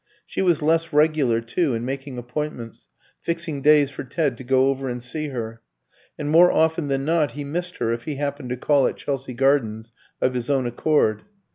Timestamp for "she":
0.25-0.41